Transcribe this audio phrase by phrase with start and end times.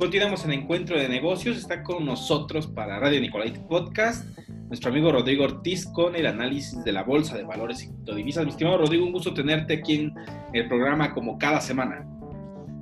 [0.00, 1.58] Continuamos en Encuentro de Negocios.
[1.58, 4.24] Está con nosotros para Radio Nicolait Podcast
[4.68, 8.46] nuestro amigo Rodrigo Ortiz con el análisis de la Bolsa de Valores y Criptodivisas.
[8.46, 10.14] Mi estimado Rodrigo, un gusto tenerte aquí en
[10.54, 12.06] el programa como cada semana.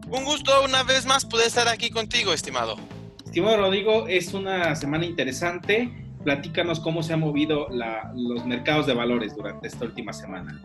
[0.09, 2.77] Un gusto una vez más poder estar aquí contigo, estimado.
[3.24, 5.91] Estimado Rodrigo, es una semana interesante.
[6.24, 7.68] Platícanos cómo se han movido
[8.14, 10.60] los mercados de valores durante esta última semana.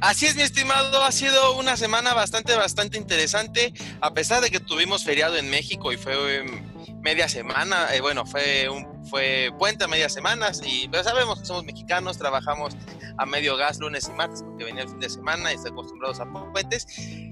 [0.00, 4.60] Así es, mi estimado, ha sido una semana bastante, bastante interesante, a pesar de que
[4.60, 9.84] tuvimos feriado en México y fue em, media semana, eh, bueno, fue un fue puente
[9.84, 12.76] a medias semanas y pero sabemos que somos mexicanos, trabajamos
[13.16, 16.20] a medio gas lunes y martes porque venía el fin de semana y estamos acostumbrados
[16.20, 16.86] a puentes,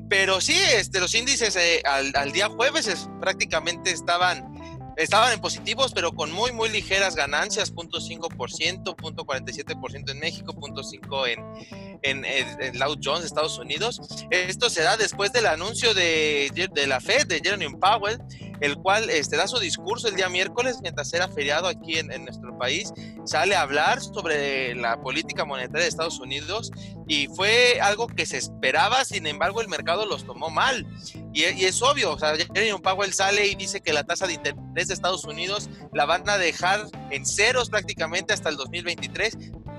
[0.09, 4.58] pero sí, este, los índices eh, al, día jueves es, prácticamente estaban
[4.99, 11.88] estaban en positivos, pero con muy, muy ligeras ganancias, 0.5%, 0.47% en México, 0.5% en,
[12.03, 14.01] en, en, Dow Jones, Estados Unidos.
[14.31, 18.19] Esto se da después del anuncio de, de la Fed, de Jeremy Powell,
[18.61, 22.59] el cual este, da su discurso el día miércoles, mientras era feriado aquí en, nuestro
[22.59, 22.93] país,
[23.25, 26.73] sale a hablar sobre la política monetaria de Estados Unidos
[27.07, 30.87] y fue algo que se esperaba, sin embargo el mercado los tomó mal.
[31.33, 34.35] Y, y es obvio, o sea, Jeremy Powell sale y dice que la tasa de
[34.35, 39.37] interés de Estados Unidos la van a dejar en ceros prácticamente hasta el 2023.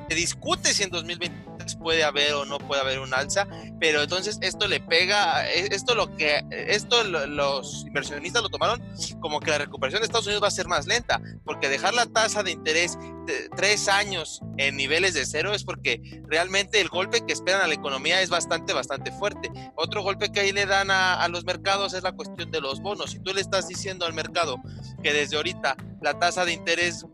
[0.09, 3.47] Se discute si en 2023 puede haber o no puede haber un alza,
[3.79, 8.81] pero entonces esto le pega, e, esto lo que, esto los inversionistas lo tomaron
[9.19, 12.05] como que la recuperación de Estados Unidos va a ser más lenta, porque dejar la
[12.05, 17.25] tasa de interés de tres años en niveles de cero es porque realmente el golpe
[17.25, 19.51] que esperan a la economía es bastante, bastante fuerte.
[19.75, 22.81] Otro golpe que ahí le dan a, a los mercados es la cuestión de los
[22.81, 23.11] bonos.
[23.11, 24.57] Si tú le estás diciendo al mercado
[25.03, 27.05] que desde ahorita la tasa de interés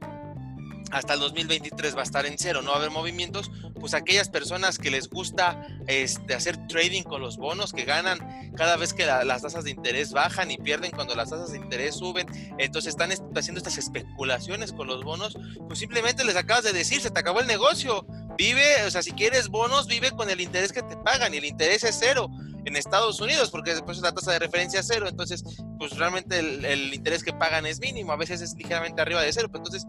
[0.91, 3.51] hasta el 2023 va a estar en cero, no va a haber movimientos,
[3.85, 8.17] pues aquellas personas que les gusta este, hacer trading con los bonos, que ganan
[8.55, 11.93] cada vez que las tasas de interés bajan y pierden cuando las tasas de interés
[11.93, 12.25] suben,
[12.57, 15.37] entonces están haciendo estas especulaciones con los bonos,
[15.67, 18.07] pues simplemente les acabas de decir, se te acabó el negocio,
[18.39, 21.45] vive, o sea, si quieres bonos, vive con el interés que te pagan y el
[21.45, 22.27] interés es cero
[22.65, 25.43] en Estados Unidos, porque después la tasa de referencia es cero, entonces,
[25.77, 29.49] pues realmente el, interés que pagan es mínimo, a veces es ligeramente arriba de cero,
[29.51, 29.85] pero entonces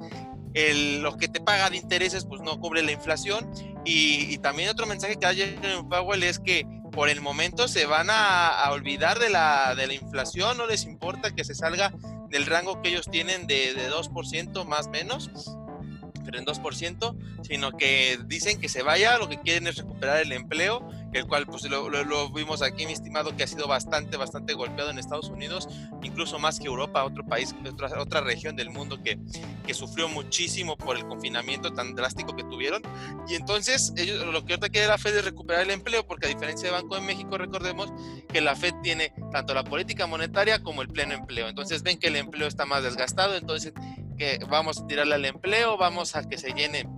[1.01, 3.47] lo que te paga de intereses pues no cubre la inflación.
[3.87, 7.87] Y, y también otro mensaje que hay en Powell es que por el momento se
[7.87, 11.93] van a, olvidar de la, de la inflación, no les importa que se salga
[12.31, 15.31] del rango que ellos tienen de, de 2% más menos,
[16.25, 20.33] pero en 2%, sino que dicen que se vaya, lo que quieren es recuperar el
[20.33, 24.17] empleo el cual pues lo, lo, lo, vimos aquí, mi estimado, que ha sido bastante,
[24.17, 25.69] bastante golpeado en Estados Unidos,
[26.03, 29.19] incluso más que Europa, otro país, otra, otra región del mundo que,
[29.67, 32.83] que sufrió muchísimo por el confinamiento tan drástico que tuvieron.
[33.29, 36.29] Y entonces, ellos, lo que ahorita quiere la Fed es recuperar el empleo, porque a
[36.29, 37.93] diferencia de Banco de México, recordemos
[38.33, 41.49] que la Fed tiene tanto la política monetaria como el pleno empleo.
[41.49, 43.73] Entonces ven que el empleo está más desgastado, entonces
[44.19, 46.89] que vamos a tirarle al empleo, vamos a que se llene,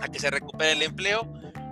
[0.00, 1.28] a que se recupere el empleo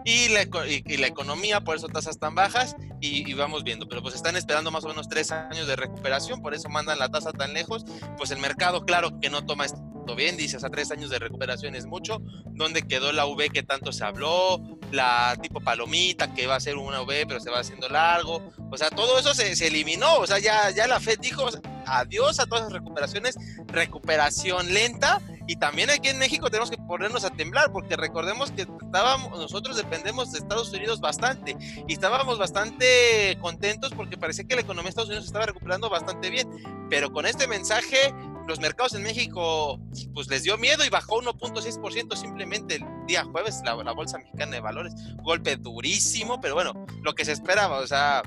[0.08, 4.70] y la, economía, por eso tasas tan bajas, y, vamos viendo, pero pues están esperando
[4.70, 7.84] más o menos tres años de recuperación, por eso mandan la tasa tan lejos,
[8.16, 9.82] pues el mercado, claro que no toma esto
[10.16, 13.92] bien, dice, hasta tres años de recuperación es mucho, ¿dónde quedó la V que tanto
[13.92, 14.78] se habló?
[14.92, 18.78] La tipo palomita, que va a ser una V, pero se va haciendo largo, o
[18.78, 21.50] sea, todo eso se, se eliminó, o sea, ya, ya la FED dijo,
[21.84, 23.36] adiós a todas las recuperaciones,
[23.66, 28.66] recuperación lenta, y también aquí en México tenemos que ponernos a temblar, porque recordemos que
[28.82, 31.56] estábamos, nosotros dependemos de Estados Unidos bastante
[31.88, 36.28] y estábamos bastante contentos porque parecía que la economía de Estados Unidos estaba recuperando bastante
[36.28, 36.50] bien.
[36.90, 38.12] Pero con este mensaje,
[38.46, 39.80] los mercados en México
[40.12, 44.52] pues les dio miedo y bajó 1.6% simplemente el día jueves la, la Bolsa Mexicana
[44.52, 44.92] de Valores.
[45.22, 48.22] Golpe durísimo, pero bueno, lo que se esperaba, o sea,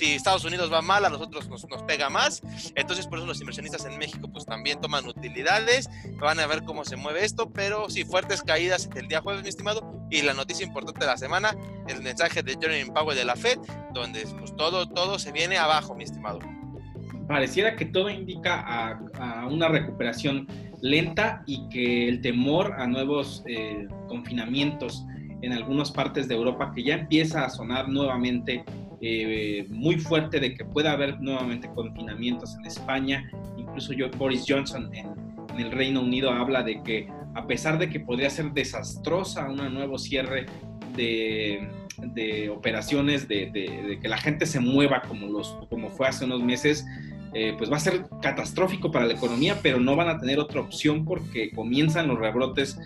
[0.00, 2.42] si Estados Unidos va mal, a nosotros nos, pega más.
[2.74, 6.84] Entonces, por eso los inversionistas en México pues también toman utilidades, van a ver cómo
[6.86, 10.08] se mueve esto, pero sí, fuertes caídas el día jueves, mi estimado.
[10.10, 11.54] Y la noticia importante de la semana,
[11.86, 13.58] el mensaje de Jeremy Powell de la Fed,
[13.92, 16.38] donde pues todo, todo se viene abajo, mi estimado.
[17.28, 20.48] Pareciera que todo indica a, a una recuperación
[20.80, 25.04] lenta y que el temor a nuevos eh, confinamientos
[25.42, 28.64] en algunas partes de Europa que ya empieza a sonar nuevamente
[29.02, 33.30] eh, muy fuerte de que pueda haber nuevamente confinamientos en España.
[33.56, 35.06] Incluso yo, Boris Johnson en,
[35.54, 39.56] en, el Reino Unido habla de que a pesar de que podría ser desastrosa un
[39.72, 40.46] nuevo cierre
[40.96, 46.84] de, operaciones, de, que la gente se mueva como, los, como fue hace unos meses,
[47.32, 50.60] eh, pues va a ser catastrófico para la economía, pero no van a tener otra
[50.60, 52.78] opción porque comienzan los rebrotes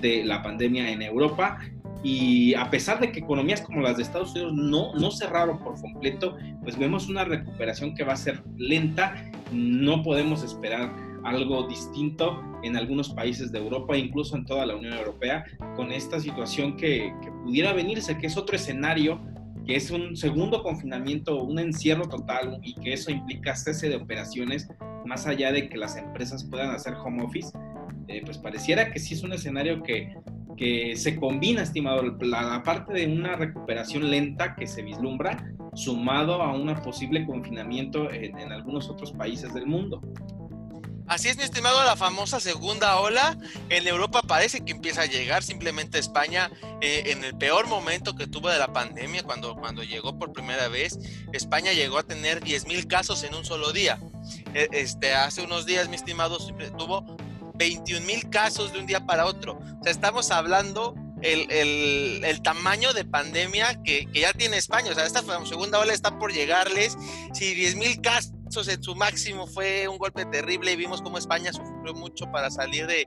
[0.00, 1.58] de la pandemia en Europa
[2.02, 5.80] y a pesar de que economías como las de Estados Unidos no, no cerraron por
[5.80, 10.94] completo, pues vemos una recuperación que va a ser lenta, no podemos esperar
[11.24, 15.44] algo distinto en algunos países de Europa, incluso en toda la Unión Europea,
[15.76, 19.20] con esta situación que, que pudiera venirse, que es otro escenario
[19.66, 24.68] que es un segundo confinamiento, un encierro total y que eso implica cese de operaciones,
[25.04, 27.50] más allá de que las empresas puedan hacer home office,
[28.08, 30.14] eh, pues pareciera que sí es un escenario que,
[30.60, 36.52] que se combina, estimado, la, parte de una recuperación lenta que se vislumbra, sumado a
[36.52, 40.02] un posible confinamiento en, algunos otros países del mundo.
[41.06, 43.38] Así es, mi estimado, la famosa segunda ola
[43.70, 45.42] en Europa parece que empieza a llegar.
[45.42, 46.50] Simplemente España,
[46.82, 50.68] eh, en el peor momento que tuvo de la pandemia, cuando, cuando llegó por primera
[50.68, 50.98] vez,
[51.32, 53.98] España llegó a tener 10 mil casos en un solo día.
[54.52, 56.36] E, este, hace unos días, mi estimado,
[56.76, 57.16] tuvo
[57.60, 59.58] 21 mil casos de un día para otro.
[59.80, 64.90] O sea, estamos hablando el, el, tamaño de pandemia que, que, ya tiene España.
[64.90, 66.96] O sea, esta segunda ola está por llegarles.
[67.34, 71.52] Si 10 mil casos en su máximo fue un golpe terrible y vimos cómo España
[71.52, 73.04] sufrió mucho para salir de,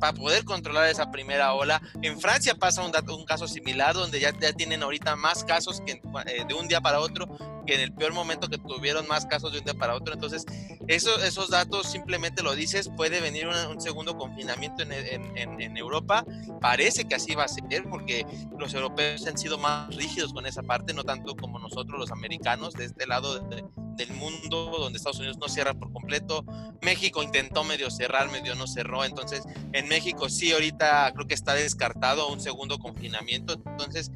[0.00, 1.82] para poder controlar esa primera ola.
[2.00, 5.92] En Francia pasa un, un caso similar, donde ya, ya, tienen ahorita más casos que
[5.92, 7.28] eh, de un día para otro,
[7.70, 10.12] que en el peor momento que tuvieron más casos de un día para otro.
[10.12, 10.44] Entonces,
[10.88, 16.24] eso, esos datos simplemente lo dices, puede venir un, segundo confinamiento en, en, en, Europa.
[16.60, 18.26] Parece que así va a ser, porque
[18.58, 22.74] los europeos han sido más rígidos con esa parte, no tanto como nosotros los americanos,
[22.74, 23.64] de este lado de,
[23.96, 26.44] del mundo, donde Estados Unidos no cierra por completo.
[26.80, 29.04] México intentó medio cerrar, medio no cerró.
[29.04, 33.54] Entonces, en México sí, ahorita creo que está descartado un segundo confinamiento.
[33.54, 34.10] Entonces,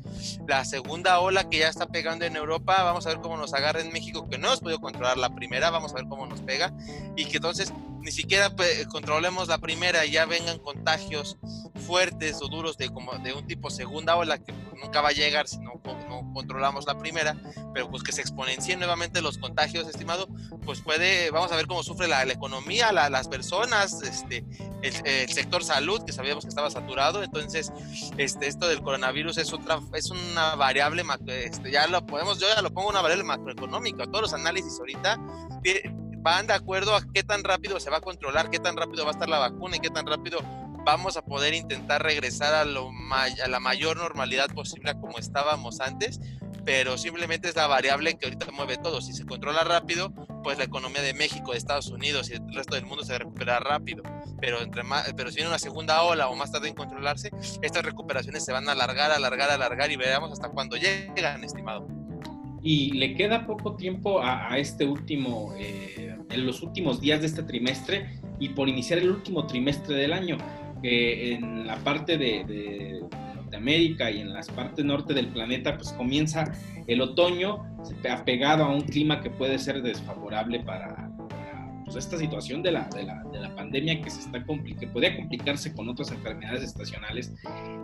[0.48, 3.80] la segunda ola que ya está pegando en Europa, vamos a ver cómo nos agarra
[3.80, 6.72] en México, que no hemos podido controlar la primera, vamos a ver cómo nos pega.
[7.16, 7.72] Y que entonces
[8.04, 8.54] ni siquiera
[8.90, 11.38] controlemos la primera y ya vengan contagios
[11.86, 15.48] fuertes o duros de como de un tipo segunda ola que nunca va a llegar
[15.48, 17.34] si no, no controlamos la primera,
[17.72, 20.28] pero pues que se exponencien nuevamente los contagios, estimado,
[20.66, 24.44] pues puede, vamos a ver cómo sufre la, economía, las personas, este,
[24.82, 27.72] el, sector salud, que sabíamos que estaba saturado, entonces
[28.18, 32.60] este, esto del coronavirus es otra, es una variable, este, ya lo podemos, yo ya
[32.60, 35.18] lo pongo una variable macroeconómica, todos los análisis ahorita
[36.24, 39.10] van de acuerdo a qué tan rápido se va a controlar, qué tan rápido va
[39.10, 40.40] a estar la vacuna y qué tan rápido
[40.82, 45.80] vamos a poder intentar regresar a, lo a la mayor normalidad posible a como estábamos
[45.80, 46.20] antes,
[46.64, 49.02] pero simplemente es la variable que ahorita mueve todo.
[49.02, 52.74] Si se controla rápido, pues la economía de México, de Estados Unidos y el resto
[52.74, 54.02] del mundo se recupera rápido.
[54.40, 57.30] Pero, entre más, pero si viene una segunda ola o más tarde en controlarse,
[57.60, 61.86] estas recuperaciones se van a alargar, alargar, alargar y veremos hasta cuándo llegan, estimado.
[62.66, 67.42] Y le queda poco tiempo a, este último, eh, en los últimos días de este
[67.42, 70.36] trimestre y por iniciar el último trimestre del año,
[70.82, 73.00] que en la parte de, de
[73.36, 76.52] Norteamérica y en las partes norte del planeta, pues comienza
[76.86, 77.64] el otoño
[78.10, 81.10] apegado a un clima que puede ser desfavorable para,
[81.84, 85.16] pues, esta situación de la, de la, de la pandemia que se está que podría
[85.16, 87.32] complicarse con otras enfermedades estacionales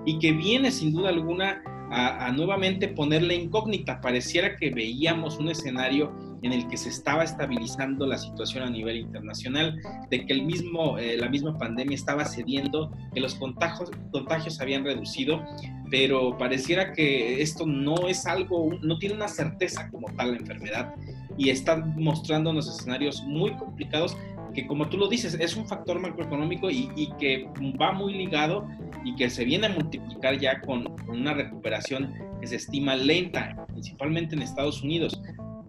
[0.04, 4.00] y que viene sin duda alguna a, nuevamente ponerle incógnita.
[4.00, 8.96] Pareciera que veíamos un escenario en el que se estaba estabilizando la situación a nivel
[8.96, 14.60] internacional, de que el mismo, eh, la misma pandemia estaba cediendo, que los contagios, contagios
[14.60, 15.44] habían reducido,
[15.90, 20.94] pero pareciera que esto no es algo, no tiene una certeza como tal la enfermedad
[21.36, 24.16] y está mostrando unos escenarios muy complicados
[24.54, 27.48] que como tú lo dices, es un factor macroeconómico y, que
[27.80, 28.68] va muy ligado
[29.04, 34.34] y que se viene a multiplicar ya con, una recuperación que se estima lenta, principalmente
[34.34, 35.20] en Estados Unidos.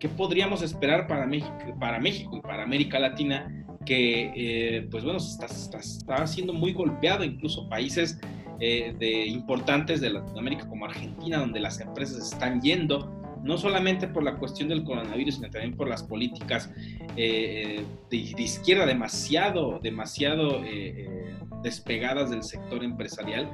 [0.02, 3.64] ¿Qué podríamos esperar para México, para México y para América Latina?
[3.86, 8.20] Que, eh, pues bueno, está, está, siendo muy golpeado, incluso países
[8.60, 14.24] eh, de, importantes de Latinoamérica como Argentina, donde las empresas están yendo no solamente por
[14.24, 16.72] la cuestión del coronavirus, sino también por las políticas
[17.16, 20.64] eh, de, izquierda demasiado, demasiado
[21.62, 23.50] despegadas del sector empresarial,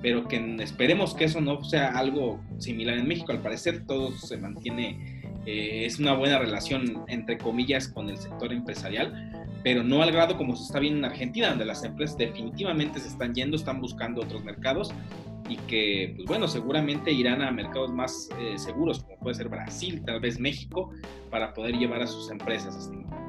[0.00, 3.32] pero que esperemos que eso no sea algo similar en México.
[3.32, 5.19] Al parecer todo se mantiene,
[5.86, 10.56] es una buena relación, entre comillas, con el sector empresarial, pero no al grado como
[10.56, 14.44] se está viendo en Argentina, donde las empresas definitivamente se están yendo, están buscando otros
[14.44, 14.92] mercados
[15.48, 20.02] y que, pues bueno, seguramente irán a mercados más eh, seguros, como puede ser Brasil,
[20.06, 20.90] tal vez México,
[21.30, 23.20] para poder llevar a sus empresas, estimado.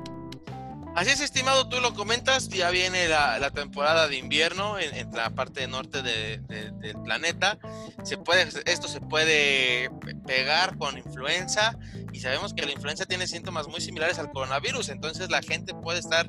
[0.93, 5.65] Así es, estimado, tú lo comentas, ya viene la, temporada de invierno en, la parte
[5.67, 7.57] norte del planeta.
[8.03, 9.89] Se puede, esto se puede
[10.27, 11.77] pegar con influenza
[12.13, 15.99] y sabemos que la influenza tiene síntomas muy similares al coronavirus, entonces la gente puede
[15.99, 16.27] estar,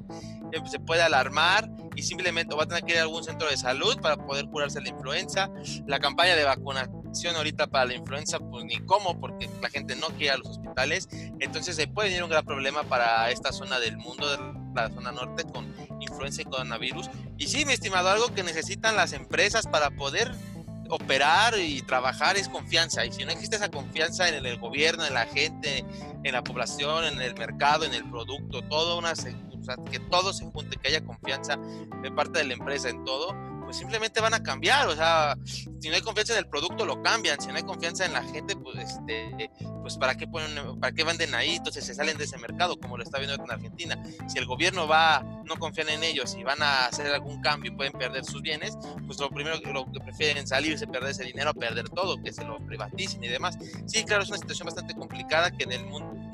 [0.52, 3.56] eh, se puede alarmar y simplemente va a tener que ir a algún centro de
[3.56, 5.50] salud para poder curarse la influenza.
[5.86, 10.08] La campaña de vacunación ahorita para la influenza, pues ni cómo, porque la gente no
[10.08, 11.08] quiere a los hospitales.
[11.40, 14.26] Entonces se puede venir un gran problema para esta zona del mundo,
[14.74, 17.10] la zona norte, con influenza y coronavirus.
[17.38, 20.32] Y sí, mi estimado, algo que necesitan las empresas para poder
[20.92, 23.04] operar y trabajar es confianza.
[23.06, 25.84] Y si no existe esa confianza en el gobierno, en la gente,
[26.22, 29.14] en la población, en el mercado, en el producto, todo una,
[29.90, 31.56] que todo se junte, que haya confianza
[32.02, 33.34] de parte de la empresa en todo,
[33.72, 34.86] pues simplemente van a cambiar.
[34.88, 37.40] O sea, si no hay confianza en el producto, lo cambian.
[37.40, 39.50] Si no hay confianza en la gente, pues, este,
[39.80, 41.56] pues ¿para qué ponen, para qué venden ahí?
[41.56, 43.98] Entonces se salen de ese mercado, como lo está viendo en Argentina.
[44.28, 47.74] Si el gobierno va, no confían en ellos y van a hacer algún cambio y
[47.74, 48.76] pueden perder sus bienes,
[49.06, 52.58] pues lo primero lo que prefieren salirse, perder ese dinero, perder todo, que se lo
[52.66, 53.56] privaticen y demás.
[53.86, 56.31] Sí, claro, es una situación bastante complicada que en el mundo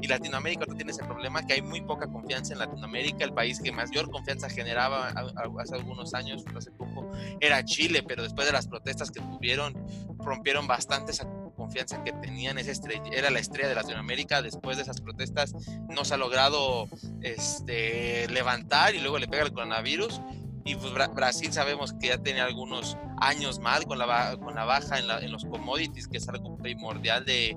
[0.00, 3.24] y Latinoamérica no tiene ese problema que hay muy poca confianza en Latinoamérica.
[3.24, 5.12] El país que mayor confianza generaba
[5.58, 9.74] hace algunos años, hace poco, era Chile, pero después de las protestas que tuvieron,
[10.18, 11.26] rompieron bastante esa
[11.56, 15.54] confianza que tenían, esa estrella, era la estrella de Latinoamérica, después de esas protestas
[15.88, 16.88] no se ha logrado
[17.22, 20.20] este, levantar y luego le pega el coronavirus.
[20.62, 24.98] Y pues Brasil sabemos que ya tiene algunos años mal con la, con la baja
[24.98, 27.56] en, en los commodities, que es algo primordial de,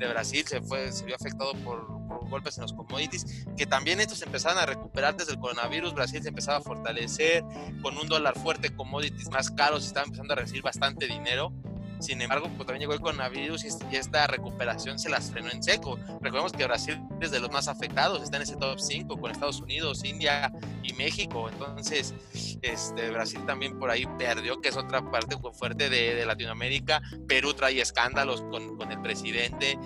[0.00, 4.22] de Brasil se, fue, se vio afectado por, golpes en los commodities, que también estos
[4.22, 7.42] empezaron a recuperar desde el coronavirus, Brasil se empezaba a fortalecer,
[7.82, 11.52] con un dólar fuerte, commodities más caros, estaba empezando a recibir bastante dinero,
[12.00, 15.98] sin embargo, pues también llegó el coronavirus y esta recuperación se las frenó en seco.
[16.20, 19.60] Recordemos que Brasil es de los más afectados, está en ese top 5 con Estados
[19.60, 20.52] Unidos, India
[20.82, 21.48] y México.
[21.48, 22.14] Entonces,
[22.62, 27.00] este, Brasil también por ahí perdió, que es otra parte fuerte de, Latinoamérica.
[27.26, 29.78] Perú trae escándalos con, con, el presidente.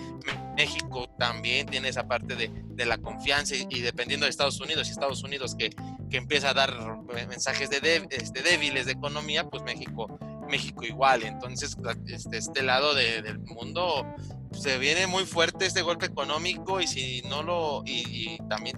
[0.56, 4.92] México también tiene esa parte de, de la confianza y, dependiendo de Estados Unidos, y
[4.92, 5.70] Estados Unidos que,
[6.10, 6.74] que empieza a dar
[7.28, 11.22] mensajes de, este, débiles de economía, pues México México igual.
[11.22, 14.06] Entonces, este, este lado del mundo
[14.52, 18.76] se viene muy fuerte este golpe económico y si no lo, y, y también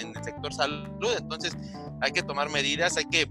[0.00, 1.56] en el sector salud, entonces
[2.00, 3.30] hay que tomar medidas, hay que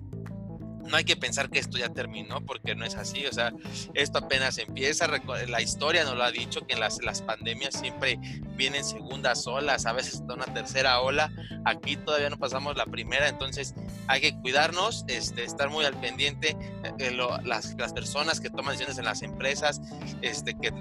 [0.87, 3.53] no hay que pensar que esto ya terminó, porque no es así, o sea,
[3.93, 5.07] esto apenas empieza,
[5.47, 8.19] la historia nos lo ha dicho, que las, las pandemias siempre
[8.55, 11.31] vienen segundas olas, a veces está una tercera ola,
[11.65, 13.73] aquí todavía no pasamos la primera, entonces
[14.07, 16.57] hay que cuidarnos, este, estar muy al pendiente,
[16.99, 17.11] eh,
[17.43, 19.81] las, las personas que toman decisiones en las empresas,
[20.21, 20.71] este, que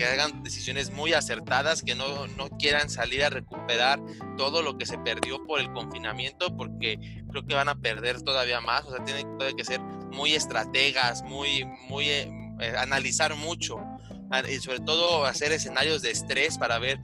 [0.00, 4.00] que hagan decisiones muy acertadas, que no, no quieran salir a recuperar
[4.38, 8.62] todo lo que se perdió por el confinamiento, porque creo que van a perder todavía
[8.62, 13.78] más, o sea, tienen que ser muy estrategas, muy, muy, eh, eh, analizar mucho
[14.48, 16.98] y sobre todo hacer escenarios de estrés para ver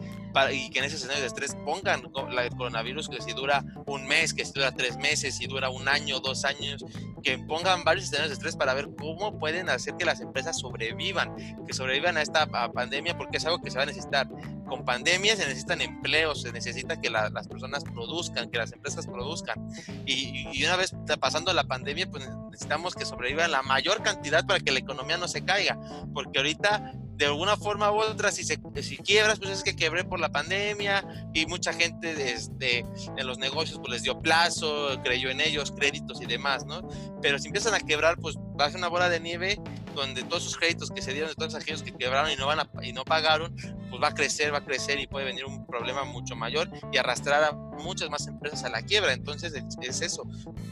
[0.52, 4.34] y que en ese escenario de estrés pongan el coronavirus que si dura un mes,
[4.34, 6.84] que si dura tres meses, si dura un año, dos años,
[7.26, 11.34] que pongan varios escenarios de estrés para ver cómo pueden hacer que las empresas sobrevivan,
[11.66, 14.28] que sobrevivan a esta pandemia, porque es algo que se va a necesitar.
[14.68, 19.68] Con pandemia se necesitan empleos, se necesita que las personas produzcan, que las empresas produzcan.
[20.06, 24.60] Y, y, una vez pasando la pandemia, pues necesitamos que sobrevivan la mayor cantidad para
[24.60, 25.76] que la economía no se caiga,
[26.14, 30.04] porque ahorita de alguna forma u otra, si, se, si quiebras, pues es que quebré
[30.04, 32.84] por la pandemia y mucha gente este,
[33.16, 36.86] en los negocios pues les dio plazo, creyó en ellos, créditos y demás, ¿no?
[37.22, 39.58] Pero si empiezan a quebrar, pues va a ser una bola de nieve
[39.94, 42.68] donde todos esos créditos que se dieron de todos aquellos que quebraron y no, van
[42.82, 43.56] y no pagaron,
[43.90, 46.98] pues va a crecer, va a crecer y puede venir un problema mucho mayor y
[46.98, 49.12] arrastrar a muchas más empresas a la quiebra.
[49.12, 50.24] Entonces es, eso,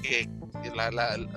[0.02, 0.28] que,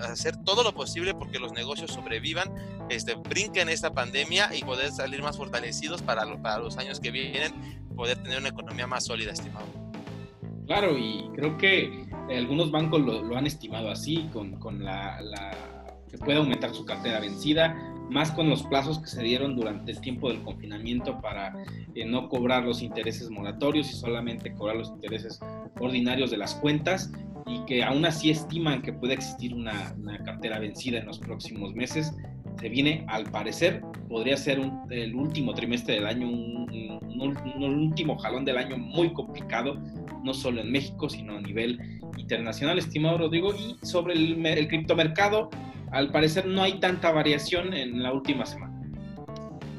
[0.02, 2.54] hacer todo lo posible porque los negocios sobrevivan,
[2.90, 7.54] este, brinquen esta pandemia y poder salir más fortalecidos para, para los años que vienen,
[7.96, 9.66] poder tener una economía más sólida, estimado.
[10.66, 15.52] Claro, y creo que algunos bancos lo, han estimado así, con, con la, la,
[16.10, 17.76] que puede aumentar su cartera vencida,
[18.10, 21.54] más con los plazos que se dieron durante el tiempo del confinamiento para
[21.96, 25.40] eh, no cobrar los intereses moratorios y solamente cobrar los intereses
[25.80, 27.12] ordinarios de las cuentas
[27.46, 31.74] y que aún así estiman que puede existir una, una cartera vencida en los próximos
[31.74, 32.14] meses
[32.60, 34.60] se viene, al parecer, podría ser
[34.90, 36.58] el último trimestre del año, un,
[37.60, 39.80] último jalón del año muy complicado,
[40.24, 41.80] no solo en México, sino a nivel
[42.18, 43.54] internacional, estimado Rodrigo.
[43.56, 45.50] Y sobre el, el criptomercado,
[45.92, 48.74] al parecer no hay tanta variación en la última semana.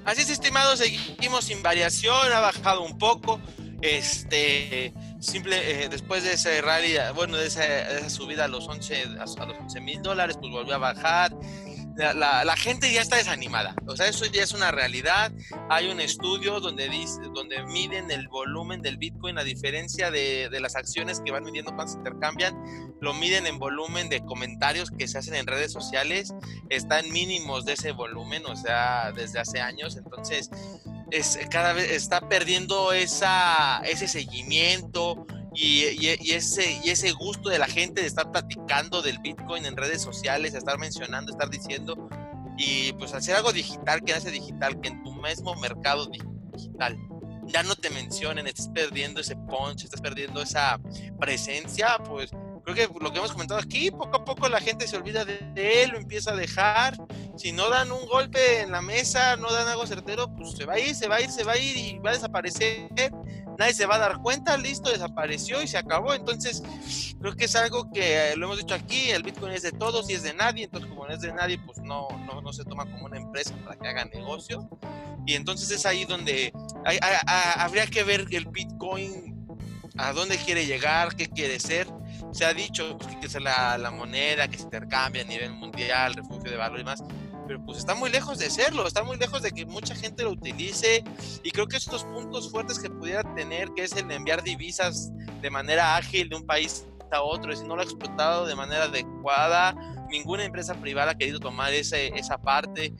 [0.04, 3.40] Así es, estimado, seguimos sin variación, ha bajado un poco.
[3.82, 9.24] Este, simple, eh, después de ese rally, bueno, de esa, subida a los 11 a,
[9.24, 11.36] los 11 mil dólares, pues volvió a bajar
[11.98, 13.74] la, gente ya está desanimada.
[13.86, 15.32] O sea, eso ya es una realidad.
[15.68, 16.88] Hay un estudio donde,
[17.34, 21.74] donde miden el volumen del Bitcoin, a diferencia de, de las acciones que van midiendo
[21.74, 22.56] cuando se intercambian,
[23.00, 26.32] lo miden en volumen de comentarios que se hacen en redes sociales.
[26.68, 29.96] Están mínimos de ese volumen, o sea, desde hace años.
[29.96, 30.50] Entonces,
[31.10, 35.26] es, cada vez está perdiendo esa, ese seguimiento,
[35.60, 40.00] y, ese, y ese gusto de la gente de estar platicando del Bitcoin en redes
[40.00, 42.08] sociales, estar mencionando, estar diciendo,
[42.56, 46.96] y pues hacer algo digital, que hace digital, que en tu mismo mercado digital
[47.46, 50.78] ya no te mencionen, estás perdiendo ese punch, estás perdiendo esa
[51.18, 52.30] presencia, pues
[52.62, 55.82] creo que lo que hemos comentado aquí, poco a poco la gente se olvida de,
[55.82, 56.96] él, lo empieza a dejar.
[57.36, 60.74] Si no dan un golpe en la mesa, no dan algo certero, pues se va
[60.74, 62.88] a ir, se va a ir, se va a ir y va a desaparecer
[63.58, 66.14] nadie se va a dar cuenta, listo, desapareció y se acabó.
[66.14, 66.62] Entonces,
[67.20, 70.08] creo que es algo que eh, lo hemos dicho aquí, el Bitcoin es de todos
[70.08, 72.64] y es de nadie, entonces como no es de nadie, pues no, no, no se
[72.64, 74.68] toma como una empresa para que haga negocio.
[75.26, 76.52] Y entonces es ahí donde
[77.58, 79.36] habría que ver el Bitcoin,
[79.98, 81.88] a dónde quiere llegar, qué quiere ser.
[82.32, 86.14] Se ha dicho pues, que ser la, la moneda que se intercambia a nivel mundial,
[86.14, 87.02] refugio de valor y más
[87.48, 90.32] pero pues está muy lejos de serlo, está muy lejos de que mucha gente lo
[90.32, 91.02] utilice
[91.42, 95.50] y creo que estos puntos fuertes que pudiera tener, que es el enviar divisas de
[95.50, 99.74] manera ágil de un país a otro, si no lo ha explotado de manera adecuada,
[100.10, 102.92] ninguna empresa privada ha querido tomar ese, esa parte,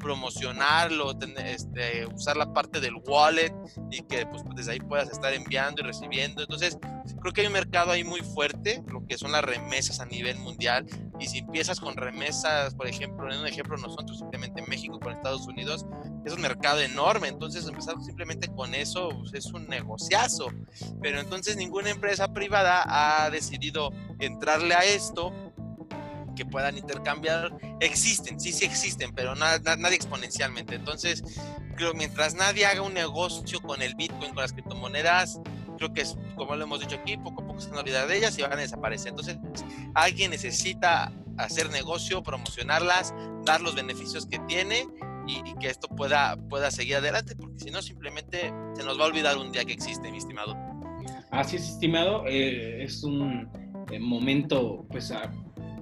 [0.00, 1.12] promocionarlo,
[1.44, 3.54] este, usar la parte del wallet
[3.92, 6.42] y que pues, desde ahí puedas estar enviando y recibiendo.
[6.42, 6.76] Entonces,
[7.22, 10.38] creo que hay un mercado ahí muy fuerte, lo que son las remesas a nivel
[10.38, 10.84] mundial.
[11.20, 15.12] Y si empiezas con remesas, por ejemplo, en un ejemplo nosotros simplemente en México con
[15.12, 15.86] Estados Unidos,
[16.26, 17.28] es un mercado enorme.
[17.28, 20.48] Entonces, empezar simplemente con eso pues, es un negociazo.
[21.00, 25.32] Pero entonces ninguna empresa privada ha decidido entrarle a esto
[26.34, 30.74] que puedan intercambiar existen, sí, sí existen, pero nadie exponencialmente.
[30.74, 31.22] Entonces,
[31.76, 35.40] creo mientras nadie haga un negocio con el Bitcoin, con las criptomonedas,
[35.82, 38.06] creo que es, como lo hemos dicho aquí, poco a poco se van a olvidar
[38.06, 39.08] de ellas y van a desaparecer.
[39.08, 39.36] Entonces,
[39.94, 43.12] alguien necesita hacer negocio, promocionarlas,
[43.44, 44.86] dar los beneficios que tiene
[45.26, 49.06] y, que esto pueda, pueda seguir adelante, porque si no, simplemente se nos va a
[49.08, 50.56] olvidar un día que existe, mi estimado.
[51.32, 52.24] Así es, estimado.
[52.28, 53.48] Eh, es un
[53.90, 55.32] eh, momento, pues, a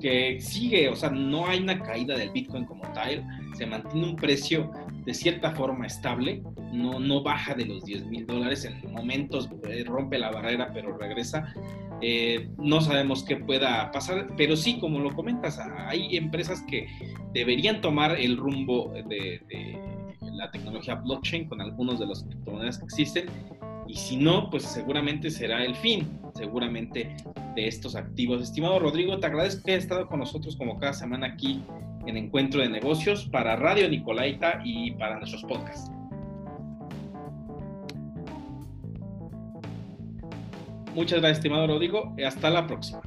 [0.00, 3.22] que sigue, o sea, no hay una caída del Bitcoin como tal,
[3.56, 4.72] se mantiene un precio
[5.10, 6.40] de cierta forma estable,
[6.72, 10.96] no, no baja de los 10 mil dólares, en momentos eh, rompe la barrera pero
[10.96, 11.52] regresa.
[12.00, 16.86] Eh, no sabemos qué pueda pasar, pero sí, como lo comentas, hay empresas que
[17.34, 19.40] deberían tomar el rumbo de,
[20.32, 23.26] la tecnología blockchain con algunos de los criptomonedas que existen
[23.88, 27.16] y si no, pues seguramente será el fin, seguramente,
[27.56, 28.40] de estos activos.
[28.40, 31.64] Estimado Rodrigo, te agradezco que hayas estado con nosotros como cada semana aquí
[32.06, 35.90] en Encuentro de Negocios para Radio Nicolaita y para nuestros podcasts.
[40.94, 42.14] Muchas gracias, estimado Rodrigo.
[42.24, 43.00] Hasta la próxima.